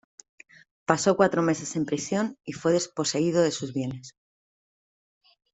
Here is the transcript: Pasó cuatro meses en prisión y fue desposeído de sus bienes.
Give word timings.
Pasó 0.87 1.15
cuatro 1.15 1.43
meses 1.43 1.75
en 1.75 1.85
prisión 1.85 2.39
y 2.43 2.53
fue 2.53 2.71
desposeído 2.73 3.43
de 3.43 3.51
sus 3.51 3.71
bienes. 3.71 4.15